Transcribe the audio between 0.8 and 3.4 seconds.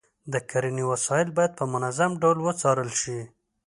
وسایل باید په منظم ډول وڅارل شي.